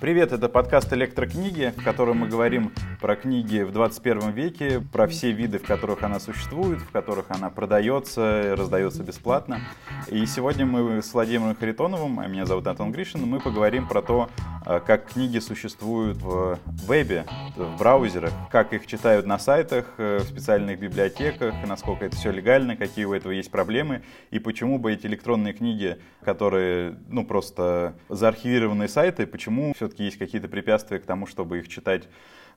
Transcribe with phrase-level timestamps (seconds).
[0.00, 5.32] Привет, это подкаст «Электрокниги», в котором мы говорим про книги в 21 веке, про все
[5.32, 9.60] виды, в которых она существует, в которых она продается, раздается бесплатно.
[10.08, 14.30] И сегодня мы с Владимиром Харитоновым, а меня зовут Антон Гришин, мы поговорим про то,
[14.66, 17.24] а, как книги существуют в вебе,
[17.56, 22.76] в браузерах, как их читают на сайтах, э, в специальных библиотеках, насколько это все легально,
[22.76, 28.88] какие у этого есть проблемы, и почему бы эти электронные книги, которые, ну, просто заархивированные
[28.88, 32.04] сайты, почему все-таки есть какие-то препятствия к тому, чтобы их читать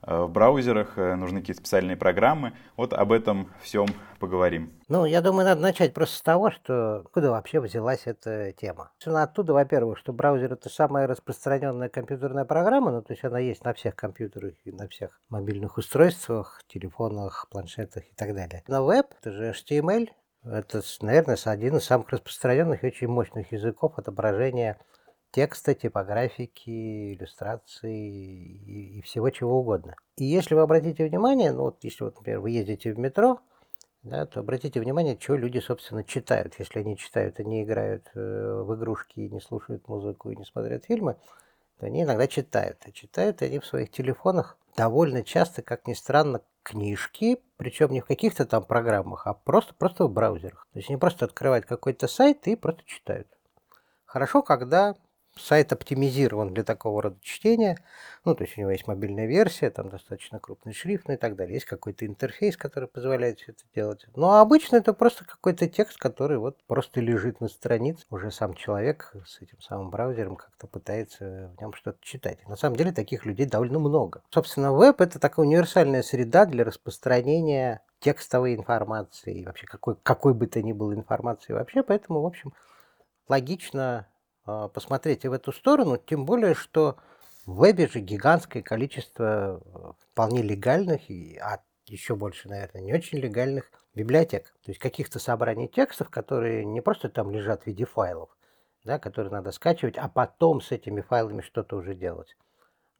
[0.02, 2.52] Э, в браузерах, э, нужны какие-то специальные программы.
[2.76, 3.86] Вот об этом всем
[4.20, 4.72] поговорим.
[4.86, 8.92] Ну, я думаю, надо начать просто с того, что откуда вообще взялась эта тема.
[9.04, 13.74] Оттуда, во-первых, что браузер это самая распространенная компьютерная программа, ну, то есть она есть на
[13.74, 18.62] всех компьютерах и на всех мобильных устройствах, телефонах, планшетах и так далее.
[18.68, 20.08] На веб это же HTML,
[20.44, 24.78] это, наверное, один из самых распространенных и очень мощных языков отображения
[25.30, 29.94] текста, типографики, иллюстрации и, и всего чего угодно.
[30.16, 33.40] И если вы обратите внимание, ну вот если, вот, например, вы ездите в метро,
[34.02, 36.54] да, то обратите внимание, что люди, собственно, читают.
[36.58, 41.16] Если они читают, они играют э, в игрушки, не слушают музыку и не смотрят фильмы,
[41.78, 42.78] то они иногда читают.
[42.84, 48.06] А читают они в своих телефонах довольно часто, как ни странно, книжки, причем не в
[48.06, 50.66] каких-то там программах, а просто, просто в браузерах.
[50.72, 53.26] То есть они просто открывают какой-то сайт и просто читают.
[54.04, 54.96] Хорошо, когда
[55.38, 57.78] сайт оптимизирован для такого рода чтения.
[58.24, 61.36] Ну, то есть у него есть мобильная версия, там достаточно крупный шрифт ну и так
[61.36, 61.54] далее.
[61.54, 64.06] Есть какой-то интерфейс, который позволяет все это делать.
[64.16, 68.04] Но обычно это просто какой-то текст, который вот просто лежит на странице.
[68.10, 72.46] Уже сам человек с этим самым браузером как-то пытается в нем что-то читать.
[72.48, 74.22] на самом деле таких людей довольно много.
[74.30, 80.62] Собственно, веб— это такая универсальная среда для распространения текстовой информации, вообще какой, какой бы то
[80.62, 81.82] ни было информации вообще.
[81.82, 82.52] Поэтому, в общем,
[83.28, 84.06] логично
[84.48, 86.96] а, посмотреть и в эту сторону, тем более, что
[87.44, 91.02] в вебе же гигантское количество э, вполне легальных,
[91.42, 94.54] а еще больше, наверное, не очень легальных библиотек.
[94.64, 98.30] То есть каких-то собраний текстов, которые не просто там лежат в виде файлов,
[98.84, 102.34] да, которые надо скачивать, а потом с этими файлами что-то уже делать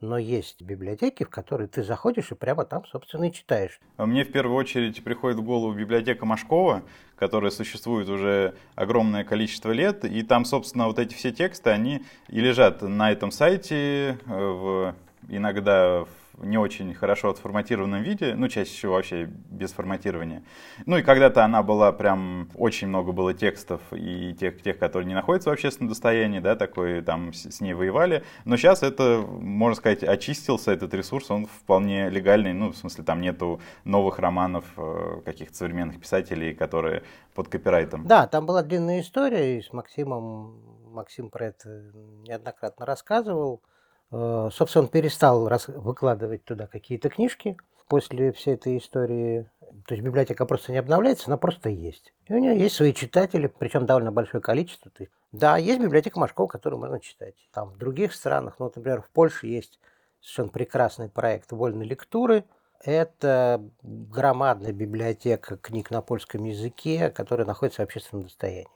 [0.00, 3.80] но есть библиотеки, в которые ты заходишь и прямо там, собственно, и читаешь.
[3.96, 6.82] А мне в первую очередь приходит в голову библиотека Машкова,
[7.16, 12.40] которая существует уже огромное количество лет, и там, собственно, вот эти все тексты, они и
[12.40, 14.94] лежат на этом сайте, э, в,
[15.28, 20.42] иногда в не очень хорошо отформатированном виде, ну, чаще всего вообще без форматирования.
[20.86, 25.14] Ну, и когда-то она была прям, очень много было текстов и тех, тех, которые не
[25.14, 28.24] находятся в общественном достоянии, да, такой там с, с ней воевали.
[28.44, 33.20] Но сейчас это, можно сказать, очистился этот ресурс, он вполне легальный, ну, в смысле, там
[33.20, 37.02] нету новых романов э, каких-то современных писателей, которые
[37.34, 38.06] под копирайтом.
[38.06, 40.60] Да, там была длинная история, и с Максимом,
[40.90, 41.92] Максим про это
[42.26, 43.62] неоднократно рассказывал.
[44.10, 47.56] Э, собственно, он перестал выкладывать туда какие-то книжки
[47.88, 49.50] после всей этой истории.
[49.86, 52.12] То есть библиотека просто не обновляется, она просто есть.
[52.26, 54.90] И у нее есть свои читатели, причем довольно большое количество.
[55.32, 57.34] Да, есть библиотека Машкова, которую можно читать.
[57.52, 59.78] Там в других странах, ну, например, в Польше есть
[60.20, 62.44] совершенно прекрасный проект вольной лектуры.
[62.82, 68.68] Это громадная библиотека книг на польском языке, которая находится в общественном достоянии.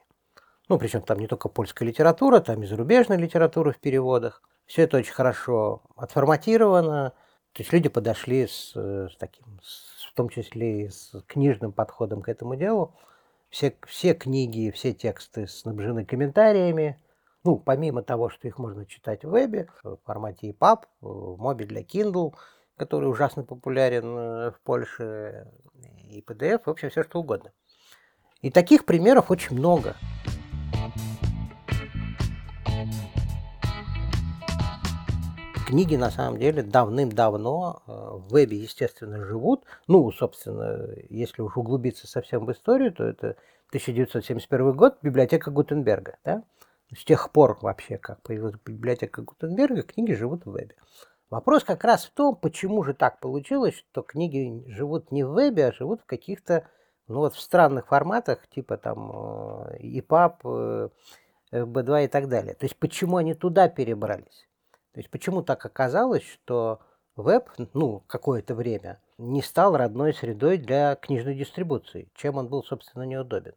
[0.68, 4.42] Ну, причем там не только польская литература, там и зарубежная литература в переводах.
[4.72, 7.10] Все это очень хорошо отформатировано.
[7.52, 11.72] То есть люди подошли с, э, с таким, с, в том числе и с книжным
[11.72, 12.96] подходом к этому делу.
[13.50, 16.98] Все, все книги, все тексты снабжены комментариями.
[17.44, 21.82] Ну, помимо того, что их можно читать в вебе, в формате EPUB, в моби для
[21.82, 22.32] Kindle,
[22.78, 25.52] который ужасно популярен э, в Польше,
[26.08, 27.52] и PDF, в общем, все что угодно.
[28.40, 29.96] И таких примеров очень много.
[35.72, 39.64] Книги на самом деле давным-давно э, в вебе, естественно, живут.
[39.88, 43.36] Ну, собственно, если уж углубиться совсем в историю, то это
[43.68, 46.18] 1971 год, библиотека Гутенберга.
[46.26, 46.42] Да?
[46.94, 50.74] С тех пор вообще, как появилась библиотека Гутенберга, книги живут в вебе.
[51.30, 55.68] Вопрос как раз в том, почему же так получилось, что книги живут не в вебе,
[55.68, 56.68] а живут в каких-то,
[57.08, 59.10] ну вот в странных форматах, типа там
[59.80, 60.90] EPUB,
[61.50, 62.52] FB2 и так далее.
[62.52, 64.46] То есть почему они туда перебрались?
[64.92, 66.80] То есть почему так оказалось, что
[67.16, 73.04] веб, ну, какое-то время не стал родной средой для книжной дистрибуции, чем он был, собственно,
[73.04, 73.54] неудобен.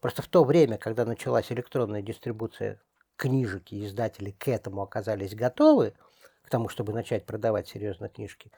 [0.00, 2.80] Просто в то время, когда началась электронная дистрибуция
[3.16, 5.94] книжек и издатели к этому оказались готовы,
[6.42, 8.50] к тому, чтобы начать продавать серьезно книжки,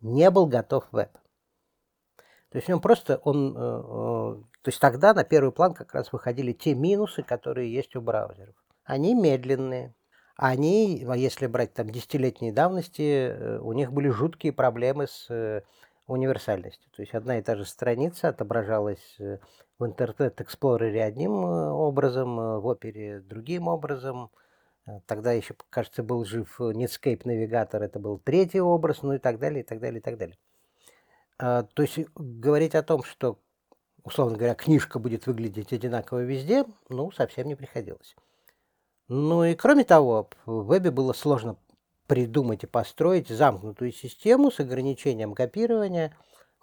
[0.00, 1.12] не был готов веб.
[2.50, 3.54] То есть в нем просто он...
[3.54, 8.54] То есть тогда на первый план как раз выходили те минусы, которые есть у браузеров.
[8.84, 9.94] Они медленные,
[10.50, 15.62] они, а если брать там десятилетние давности, у них были жуткие проблемы с
[16.06, 16.90] универсальностью.
[16.90, 23.20] То есть одна и та же страница отображалась в Internet Explorer одним образом, в опере
[23.20, 24.30] другим образом,
[24.86, 29.38] Э, тогда еще, кажется, был жив Netscape навигатор, это был третий образ, ну и так
[29.38, 30.38] далее, и так далее, и так далее.
[31.38, 33.38] А, то есть говорить о том, что,
[34.04, 38.16] условно говоря, книжка будет выглядеть одинаково везде, ну, совсем не приходилось.
[39.14, 41.58] Ну и кроме того, в вебе было сложно
[42.06, 46.16] придумать и построить замкнутую систему с ограничением копирования,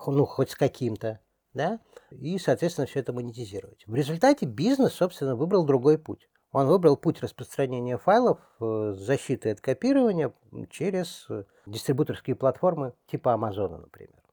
[0.04, 1.20] ну, хоть с каким-то,
[1.54, 1.80] да,
[2.10, 3.86] и, соответственно, все это монетизировать.
[3.86, 6.28] В результате бизнес, собственно, выбрал другой путь.
[6.52, 10.34] Он выбрал путь распространения файлов э, с защитой от копирования
[10.72, 14.24] через э, дистрибуторские платформы типа Амазона, например.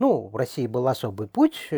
[0.00, 1.68] Ну, в России был особый путь.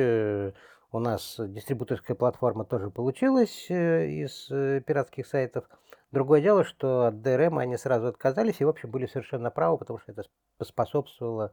[0.95, 4.47] Э, у нас дистрибуторская платформа тоже получилась из
[4.85, 5.65] пиратских сайтов.
[6.13, 9.99] Другое дело, что от DRM они сразу отказались и, в общем, были совершенно правы, потому
[9.99, 10.23] что это
[10.63, 11.53] способствовало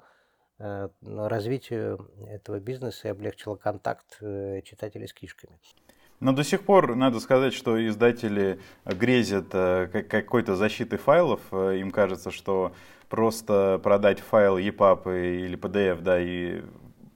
[1.02, 5.58] развитию этого бизнеса и облегчило контакт читателей с книжками.
[6.22, 11.42] Но до сих пор надо сказать, что издатели грезят э, какой-то защитой файлов.
[11.52, 12.74] Э, им кажется, что
[13.10, 16.62] просто продать файл EPUB или PDF, да, и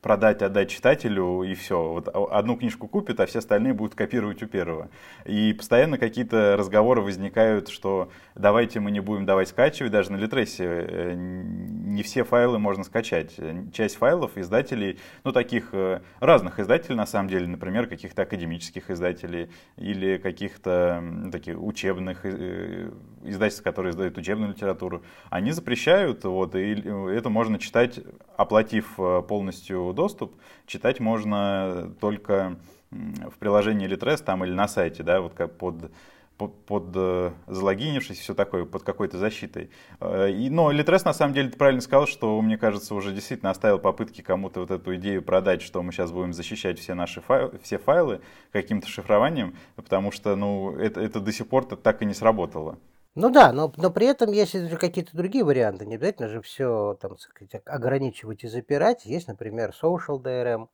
[0.05, 1.81] продать, отдать читателю, и все.
[1.93, 4.91] Вот одну книжку купит, а все остальные будут копировать у первого.
[5.25, 10.63] И постоянно какие-то разговоры возникают, что давайте мы не будем давать скачивать, даже на Литресе
[10.63, 13.33] э, не все файлы можно скачать.
[13.73, 19.49] Часть файлов издателей, ну таких э, разных издателей на самом деле, например, каких-то академических издателей
[19.75, 22.91] или каких-то таких учебных э,
[23.23, 26.75] издательств, которые издают учебную литературу, они запрещают, вот, и
[27.09, 27.99] это можно читать,
[28.37, 28.95] оплатив
[29.27, 30.35] полностью доступ,
[30.65, 32.57] читать можно только
[32.91, 35.91] в приложении Litres там или на сайте, да, вот как под
[36.37, 39.69] под, под э, залогинившись, все такое, под какой-то защитой.
[39.99, 43.79] Э, но Литрес, на самом деле, ты правильно сказал, что, мне кажется, уже действительно оставил
[43.79, 47.77] попытки кому-то вот эту идею продать, что мы сейчас будем защищать все наши файлы, все
[47.77, 48.21] файлы
[48.51, 52.77] каким-то шифрованием, потому что, ну, это, это до сих пор так и не сработало.
[53.15, 55.85] Ну да, но, но при этом есть же какие-то другие варианты.
[55.85, 59.05] Не обязательно же все там, сказать, ограничивать и запирать.
[59.05, 60.67] Есть, например, social DRM.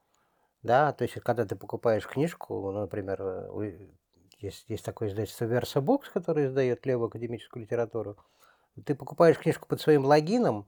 [0.63, 3.89] Да, то есть, когда ты покупаешь книжку, ну, например, э,
[4.39, 8.17] есть, есть такое издательство VersaBox, которое издает левую академическую литературу.
[8.85, 10.67] Ты покупаешь книжку под своим логином,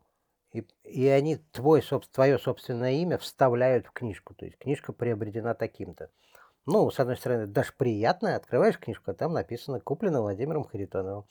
[0.52, 4.36] и, и они твой, твое собственное имя вставляют в книжку.
[4.36, 6.12] То есть книжка приобретена таким-то.
[6.68, 11.26] Ну, с одной стороны, даже приятно, открываешь книжку, а там написано «Куплено Владимиром Харитоновым».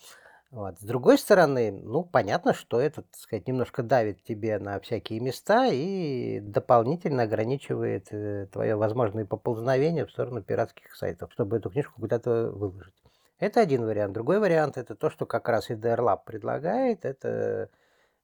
[0.53, 0.79] Вот.
[0.79, 5.69] С другой стороны, ну, понятно, что это, так сказать, немножко давит тебе на всякие места
[5.73, 12.51] и дополнительно ограничивает э, твое возможное поползновение в сторону пиратских сайтов, чтобы эту книжку куда-то
[12.51, 12.93] выложить.
[13.39, 14.13] Это один вариант.
[14.13, 17.71] Другой вариант– это то, что как раз и DRLab предлагает, это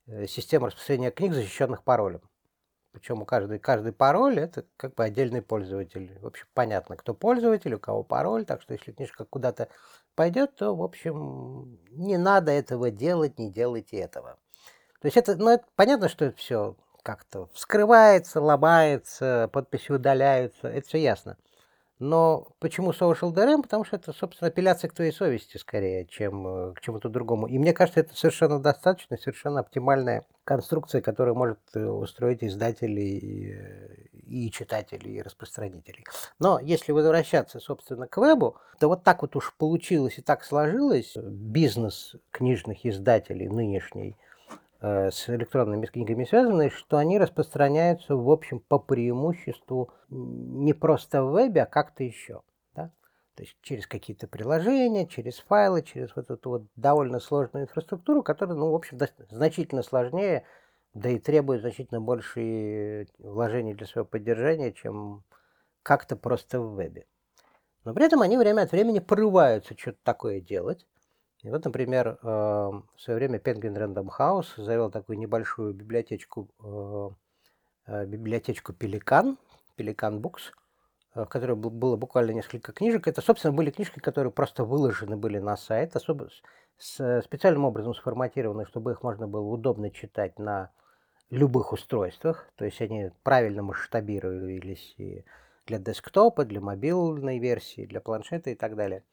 [0.07, 2.21] э, система распространения книг, защищенных паролем.
[2.99, 6.19] Причем у каждой, каждый пароль это как бы отдельный пользователь.
[6.21, 8.45] В общем, понятно, кто пользователь, у кого пароль.
[8.45, 9.69] Так что если книжка куда-то
[10.17, 14.37] пойдет, то, в общем, не надо этого делать, не делайте этого.
[15.01, 20.89] То есть это, ну, это понятно, что это все как-то вскрывается, ломается, подписи удаляются, это
[20.89, 21.39] все ясно.
[21.99, 23.63] Но почему Social DRM?
[23.63, 27.47] Потому что это, собственно, апелляция к твоей совести скорее, чем э, к чему-то другому.
[27.47, 34.47] И мне кажется, это совершенно достаточно, совершенно оптимальная конструкция, которая может э, устроить издателей и
[34.47, 36.05] э, читателей, и распространителей.
[36.39, 41.17] Но если возвращаться, собственно, к вебу, то вот так вот уж получилось и так сложилось.
[41.17, 44.28] Бизнес книжных издателей нынешний– Э,
[44.81, 51.63] с электронными книгами связаны, что они распространяются, в общем, по преимуществу не просто в вебе,
[51.63, 52.43] а как-то еще.
[52.75, 52.93] Да?
[53.35, 58.57] То есть через какие-то приложения, через файлы, через вот эту вот довольно сложную инфраструктуру, которая,
[58.57, 58.99] ну, в общем,
[59.31, 60.45] значительно сложнее,
[60.95, 65.25] да и требует значительно больше вложений для своего поддержания, чем
[65.83, 67.07] как-то просто в вебе.
[67.85, 70.87] Но при этом они время от времени порываются что-то такое делать.
[71.43, 77.11] И вот, например, в свое время Penguin Random House завел такую небольшую библиотечку, э,
[77.87, 79.37] э, библиотечку Pelican
[79.79, 80.53] Books,
[81.15, 83.07] э, в которой было буквально несколько книжек.
[83.07, 86.29] Это, собственно, были книжки, которые просто выложены были на сайт, особо
[86.77, 90.71] с специальным образом сформатированы, чтобы их можно было удобно читать на
[91.31, 92.51] любых устройствах.
[92.57, 95.25] То есть они правильно масштабировались и
[95.67, 99.05] для десктопа, для мобильной версии, для планшета и так далее.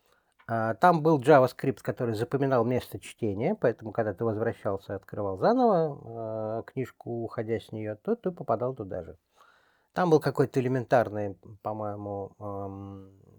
[0.48, 6.72] А, там был JavaScript, который запоминал место чтения, поэтому, когда ты возвращался, открывал заново э,
[6.72, 9.18] книжку, уходя с нее, то ты попадал туда же.
[9.94, 12.34] Там был какой-то элементарный, по-моему,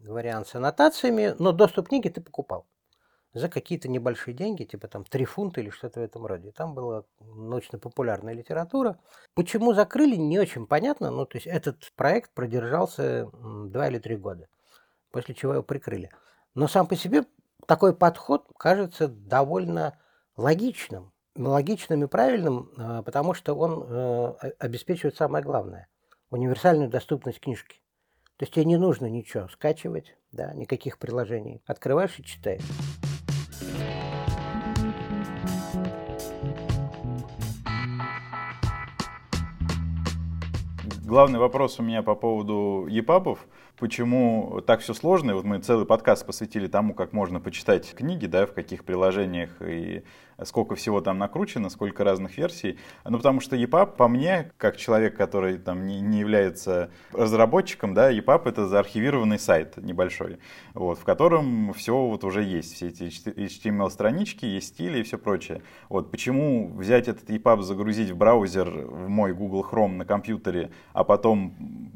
[0.08, 2.66] вариант с аннотациями, но доступ к книге ты покупал
[3.36, 6.52] за какие-то небольшие деньги, типа там 3 фунта или что-то в этом роде.
[6.52, 8.98] Там была научно-популярная литература.
[9.34, 11.10] Почему закрыли, не очень понятно.
[11.10, 14.48] Ну, то есть этот проект продержался 2 или 3 года,
[15.10, 16.10] после чего его прикрыли.
[16.56, 17.24] Но сам по себе
[17.66, 19.98] такой подход кажется довольно
[20.36, 21.12] логичным.
[21.36, 25.86] Логичным и правильным, а, потому что он э, обеспечивает самое главное–
[26.30, 27.82] универсальную доступность книжки.
[28.38, 31.62] То есть тебе не нужно ничего скачивать, да, никаких приложений.
[31.66, 32.62] Открываешь и читаешь.
[41.06, 43.38] Главный вопрос у меня по поводу ЕПАБов.
[43.78, 45.30] Почему так все сложно?
[45.30, 49.50] И вот мы целый подкаст посвятили тому, как можно почитать книги, да, в каких приложениях
[49.62, 50.02] и
[50.44, 52.78] сколько всего там накручено, сколько разных версий.
[53.04, 58.12] Ну, потому что EPUB, по мне, как человек, который там не, не является разработчиком, да,
[58.12, 60.38] EPUB— это заархивированный сайт небольшой,
[60.74, 65.62] вот, в котором все вот уже есть, все эти HTML-странички, есть стили и все прочее.
[65.88, 71.04] Вот, почему взять этот EPUB, загрузить в браузер, в мой Google Chrome на компьютере, а
[71.04, 71.52] потом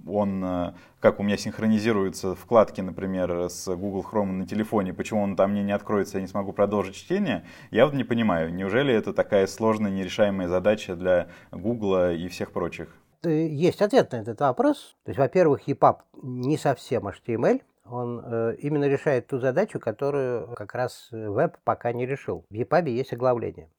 [0.07, 5.37] он, э, как у меня синхронизируются вкладки, например, с Google Chrome на телефоне, почему он
[5.37, 9.15] там мне не откроется, я не смогу продолжить чтение, я вот не понимаю неужели это
[9.15, 12.95] такая сложная, нерешаемая задача для Гугла и всех прочих?
[13.25, 14.97] Есть ответ на этот вопрос.
[15.05, 20.75] То есть, во-первых, EPUB не совсем HTML, он э, именно решает ту задачу, которую как
[20.75, 22.45] раз веб пока не решил.
[22.51, 23.71] В EPUB есть оглавление,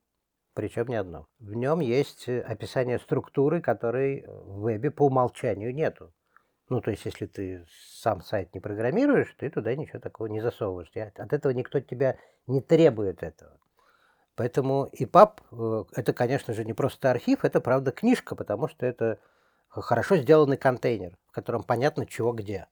[0.53, 1.27] причем не одно.
[1.39, 6.13] В нем есть описание структуры, которой в вебе по умолчанию нету.
[6.69, 7.65] Ну, то есть, если ты
[7.99, 10.89] сам сайт не программируешь, ты туда ничего такого не засовываешь.
[10.95, 12.17] От этого никто тебя
[12.47, 13.59] не требует этого.
[14.35, 19.19] Поэтому EPUB э, это, конечно же, не просто архив, это, правда, книжка, потому что это
[19.67, 22.67] хорошо сделанный контейнер, в котором понятно, чего где.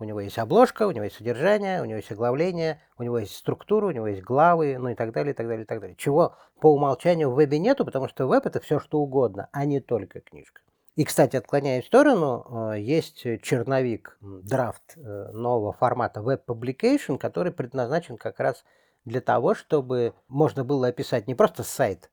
[0.00, 3.36] У него есть обложка, у него есть содержание, у него есть оглавление, у него есть
[3.36, 5.94] структура, у него есть главы, ну и так далее, и так далее, и так далее.
[5.96, 9.78] Чего по умолчанию в вебе нету, потому что веб это все что угодно, а не
[9.80, 10.62] только книжка.
[10.96, 15.00] И, кстати, отклоняясь в сторону, э, есть черновик, драфт э,
[15.32, 18.64] нового формата Web Publication, который предназначен как раз
[19.04, 22.10] для того, чтобы можно было описать не просто сайт,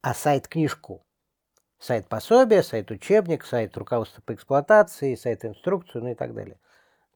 [0.00, 1.04] а сайт-книжку.
[1.78, 6.58] Сайт-пособие, сайт-учебник, сайт руководства по эксплуатации, сайт-инструкцию, ну и так далее.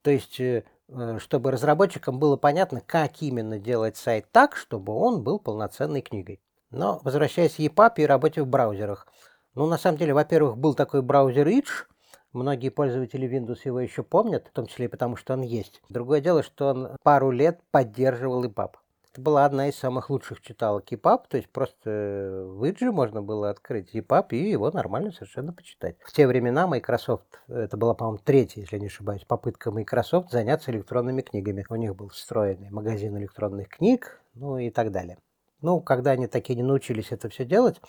[0.04, 5.24] То есть, э, э, чтобы разработчикам было понятно, как именно делать сайт так, чтобы он
[5.24, 6.42] был полноценной книгой.
[6.70, 9.06] Но, возвращаясь к EPUB и работе в браузерах.
[9.54, 11.86] Ну, на самом деле, во-первых, был такой браузер Edge,
[12.34, 15.80] Многие пользователи Windows его еще помнят, в том числе и потому, что он есть.
[15.88, 18.72] Другое дело, что он пару лет поддерживал EPUB.
[19.14, 21.88] Это была одна из самых лучших читалок EPUB, то есть просто
[22.48, 25.94] в Edge можно было открыть EPUB и его нормально совершенно почитать.
[26.04, 31.22] В те времена Microsoft, это была, по-моему, третья, если не ошибаюсь, попытка Microsoft заняться электронными
[31.22, 31.64] книгами.
[31.68, 35.18] У них был встроенный магазин электронных книг, ну и так далее.
[35.60, 37.80] Ну, когда они таки не научились это все делать,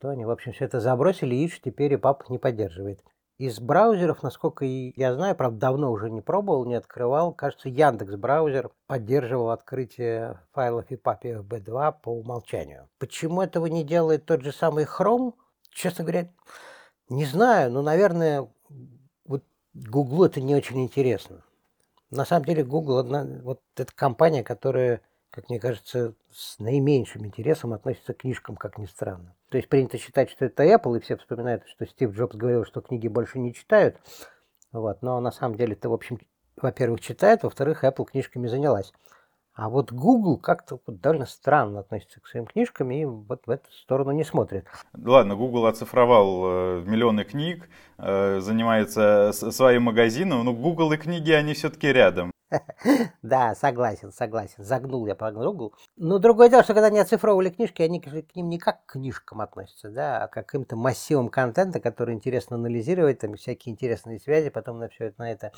[0.00, 3.04] то они, в общем, все это забросили, и теперь EPUB не поддерживает.
[3.36, 8.70] Из браузеров, насколько я знаю, правда, давно уже не пробовал, не открывал, кажется, Яндекс браузер
[8.86, 12.88] поддерживал открытие файлов и папе FB2 по умолчанию.
[12.98, 15.34] Почему этого не делает тот же самый Chrome?
[15.70, 16.30] Честно говоря,
[17.08, 18.48] не знаю, но, наверное,
[19.26, 19.42] вот
[19.74, 21.42] Google это не очень интересно.
[22.10, 25.00] На самом деле Google одна, вот эта компания, которая
[25.34, 29.34] как мне кажется, с наименьшим интересом относится к книжкам, как ни странно.
[29.48, 32.80] То есть принято считать, что это Apple, и все вспоминают, что Стив Джобс говорил, что
[32.80, 33.96] книги больше не читают.
[34.70, 35.02] Вот.
[35.02, 36.20] Но на самом деле это, в общем,
[36.56, 38.92] во-первых, читает, во-вторых, Apple книжками занялась.
[39.54, 43.70] А вот Google как-то вот довольно странно относится к своим книжкам и вот в эту
[43.72, 44.66] сторону не смотрит.
[44.96, 51.54] Ладно, Google оцифровал э, миллионы книг, э, занимается своим магазином, но Google и книги, они
[51.54, 52.33] все-таки рядом.
[53.22, 54.64] Да, согласен, согласен.
[54.64, 55.74] Загнул я по Google.
[55.96, 59.40] Но другое дело, что когда они оцифровывали книжки, они к ним не как к книжкам
[59.40, 64.78] относятся, да, а к каким-то массивам контента, который интересно анализировать, там всякие интересные связи, потом
[64.78, 65.52] на все это, на это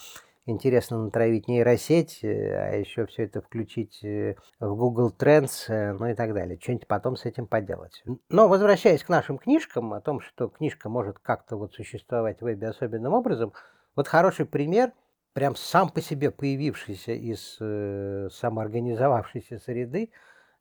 [0.47, 6.07] интересно натравить нейросеть, э, а еще все это включить э, в Google Trends, э, ну
[6.07, 6.59] и так далее.
[6.61, 8.05] Что-нибудь потом с этим поделать.
[8.29, 12.69] Но возвращаясь к нашим книжкам, о том, что книжка может как-то вот существовать в вебе
[12.69, 13.53] особенным образом,
[13.97, 14.93] вот хороший пример–
[15.37, 20.11] прям сам по себе появившийся из э, самоорганизовавшейся среды,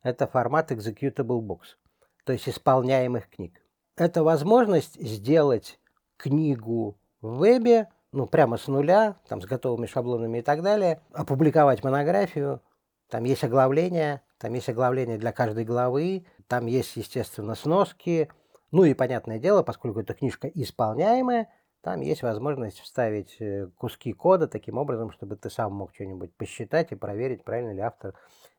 [0.02, 1.78] это формат Executable Books,
[2.24, 3.62] то есть исполняемых книг.
[3.96, 5.80] Это возможность сделать
[6.18, 11.82] книгу в вебе, ну, прямо с нуля, там, с готовыми шаблонами и так далее, опубликовать
[11.82, 12.60] монографию,
[13.08, 18.28] там есть оглавление, там есть оглавление для каждой главы, там есть, естественно, сноски,
[18.72, 21.48] ну и, понятное дело, поскольку эта книжка исполняемая,
[21.86, 26.90] Там есть возможность вставить э, куски кода таким образом, чтобы ты сам мог что-нибудь посчитать
[26.90, 28.14] и проверить, правильно ли автор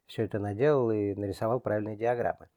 [0.06, 2.48] все это наделал и нарисовал правильные диаграммы.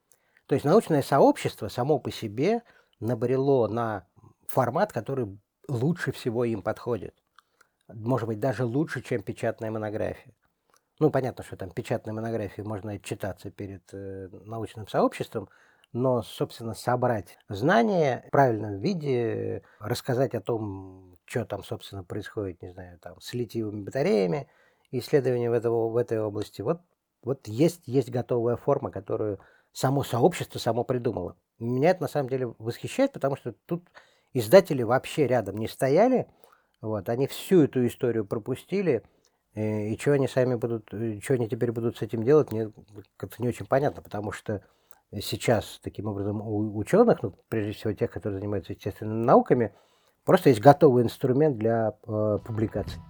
[0.46, 2.62] То есть научное сообщество само по себе
[3.00, 4.06] набрело на
[4.46, 7.16] формат, который лучше всего им подходит.
[7.88, 10.32] Может быть, даже лучше, чем печатная монография.
[11.00, 15.48] Ну, понятно, что там печатной монографии можно читаться перед э, научным сообществом,
[15.92, 22.70] но, собственно, собрать знания в правильном виде, рассказать о том, что там, собственно, происходит, не
[22.70, 24.48] знаю, там, с литиевыми батареями,
[24.90, 26.62] исследования в, этого, в этой области.
[26.62, 26.80] Вот,
[27.22, 29.40] вот есть, есть готовая форма, которую
[29.72, 31.36] само сообщество само придумало.
[31.58, 33.88] Меня это на самом деле восхищает, потому что тут
[34.32, 36.28] издатели вообще рядом не стояли,
[36.80, 39.02] вот, они всю эту историю пропустили,
[39.54, 40.88] и, э, и что они сами будут,
[41.22, 42.72] что они теперь будут с этим делать, мне
[43.16, 44.62] как-то не очень понятно, потому что
[45.18, 49.74] сейчас таким образом у ученых, ну, прежде всего тех, которые занимаются естественными науками,
[50.24, 53.00] просто есть готовый инструмент для э, публикации.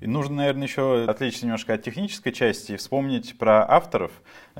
[0.00, 4.10] И нужно, наверное, еще отвлечься немножко от технической части и вспомнить про авторов,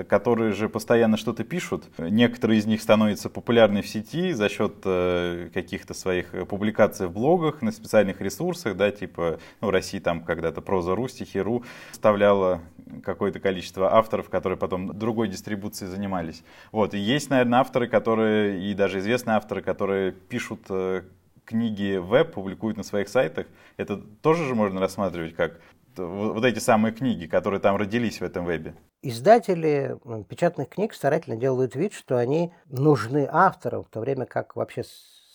[0.09, 1.85] которые же постоянно что-то пишут.
[1.99, 7.62] Некоторые из них становятся популярны в сети за счет э, каких-то своих публикаций в блогах,
[7.62, 12.61] на специальных ресурсах, да, типа, ну, России там когда-то Проза.ру, Стихи.ру вставляла
[13.02, 16.42] какое-то количество авторов, которые потом другой дистрибуцией занимались.
[16.73, 21.02] Вот, и есть, наверное, авторы, которые, и даже известные авторы, которые пишут э,
[21.50, 25.61] книги веб публикуют на своих сайтах, это тоже же можно рассматривать как
[25.97, 28.75] вот эти самые книги, которые там родились в этом вебе?
[29.02, 34.83] Издатели печатных книг старательно делают вид, что они нужны авторам, в то время как вообще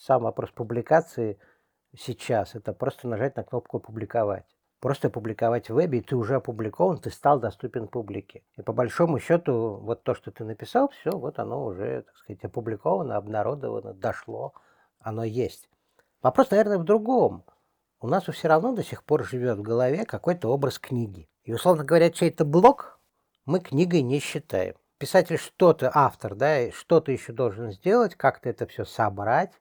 [0.05, 1.37] сам вопрос публикации
[1.97, 4.45] сейчас– это просто нажать на кнопку «Публиковать».
[4.79, 8.43] Просто публиковать в вебе, и ты уже опубликован, ты стал доступен публике.
[8.55, 12.43] И по большому счету, вот то, что ты написал, все, вот оно уже, так сказать,
[12.43, 14.53] опубликовано, обнародовано, дошло,
[14.99, 15.69] оно есть.
[16.25, 17.43] Вопрос, наверное, в другом.
[17.99, 21.29] У нас все равно до сих пор живет в голове какой-то образ книги.
[21.43, 22.99] И, условно говоря, чей-то блог
[23.45, 24.73] мы книгой не считаем.
[24.97, 29.51] Писатель что-то, автор, да, что-то еще должен сделать, как-то это все собрать,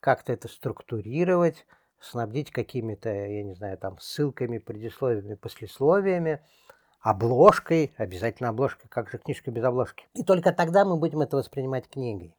[0.00, 1.64] как-то это структурировать,
[2.00, 6.40] снабдить какими-то, я не знаю, там, ссылками, предисловиями, послесловиями,
[7.00, 10.08] обложкой, обязательно обложкой, как же книжка без обложки.
[10.14, 12.34] И только тогда мы будем это воспринимать книгой.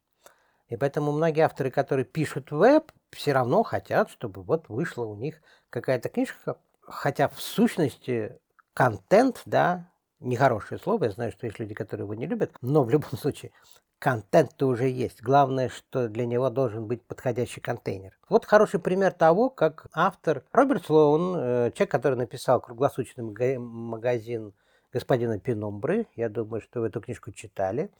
[0.70, 5.42] И поэтому многие авторы, которые пишут веб, все равно хотят, чтобы вот вышла у них
[5.68, 8.38] какая-то книжка, хотя в сущности
[8.72, 12.90] контент, да, нехорошее слово, я знаю, что есть люди, которые его не любят, но в
[12.90, 13.50] любом случае
[13.98, 15.22] контент-то уже есть.
[15.22, 18.16] Главное, что для него должен быть подходящий контейнер.
[18.28, 23.24] Вот хороший пример того, как автор Роберт Слоун, э, человек, который написал круглосуточный
[23.58, 24.54] магазин
[24.92, 27.90] господина Пиномбры, я думаю, что вы эту книжку читали,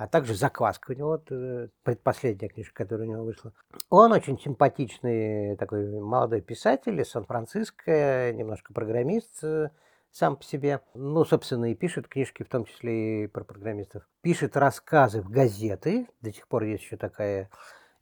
[0.00, 3.52] а также «Закваска» у него, вот, э, предпоследняя книжка, которая у него вышла.
[3.90, 9.68] Он очень симпатичный такой молодой писатель из Сан-Франциско, немножко программист э,
[10.10, 10.80] сам по себе.
[10.94, 14.08] Ну, собственно, и пишет книжки, в том числе и про программистов.
[14.22, 17.50] Пишет рассказы в газеты, до сих пор есть еще такая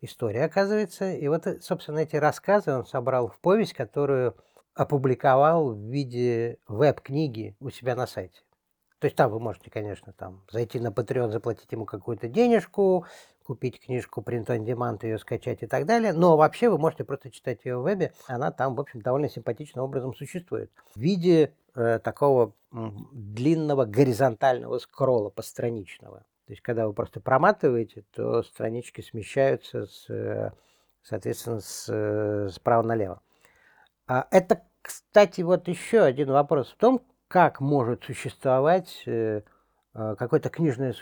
[0.00, 1.11] история, оказывается.
[1.11, 4.37] И вот, э, собственно, эти рассказы он собрал в повесть, которую
[4.72, 8.38] опубликовал в виде веб-книги у себя на сайте.
[9.00, 13.06] То есть там вы можете, конечно, там зайти на Patreon, заплатить ему какую-то денежку,
[13.44, 16.12] купить книжку print on demand, ее скачать и так далее.
[16.12, 18.12] Но вообще вы можете просто читать ее в вебе.
[18.26, 20.70] Она там, в общем, довольно симпатичным образом существует.
[20.94, 26.26] В виде э, такого длинного горизонтального скролла постраничного.
[26.46, 30.52] То есть, когда вы просто проматываете, то странички смещаются, с, э,
[31.02, 33.22] соответственно, с, э, справа налево.
[34.06, 39.42] А это, кстати, вот еще один вопрос в том, как может существовать э,
[39.94, 40.92] а, какое-то книжное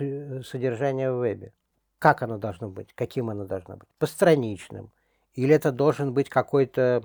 [0.43, 1.53] содержание в вебе.
[1.99, 3.89] Как оно должно быть, каким оно должно быть.
[3.99, 4.91] Постраничным.
[5.35, 7.05] Или это должен быть какой-то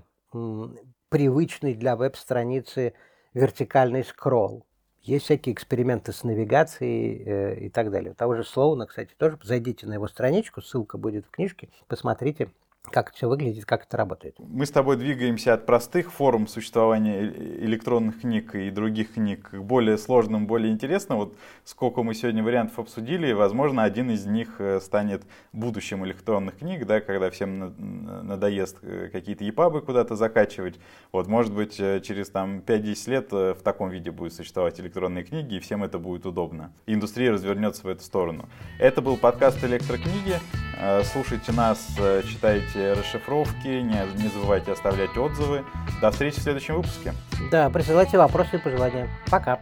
[1.10, 2.94] привычный для веб-страницы
[3.34, 4.66] вертикальный скролл.
[5.02, 8.12] Есть всякие эксперименты с навигацией э, и так далее.
[8.12, 12.52] У того же Слоуна, кстати, тоже зайдите на его страничку, ссылка будет в книжке, посмотрите,
[12.92, 14.36] как это все выглядит, как это работает.
[14.40, 19.98] Мы с тобой двигаемся от простых форм существования электронных книг и других книг к более
[19.98, 21.20] сложным, более интересным.
[21.20, 26.86] Вот сколько мы сегодня вариантов обсудили, возможно, один из них э, станет будущим электронных книг,
[26.86, 30.80] да, когда всем надоест э, какие-то епабы куда-то закачивать.
[31.12, 35.56] Вот, может быть, э, через там 5-10 лет в таком виде будут существовать электронные книги,
[35.56, 36.74] и всем это будет удобно.
[36.88, 38.50] Индустрия развернется в эту сторону.
[38.80, 40.36] Это был подкаст «Электрокниги».
[41.04, 41.96] Слушайте нас,
[42.28, 45.64] читайте делайте расшифровки, не, не забывайте оставлять отзывы.
[46.02, 47.14] До встречи в следующем выпуске.
[47.52, 49.10] Да, присылайте вопросы и пожелания.
[49.30, 49.60] Пока.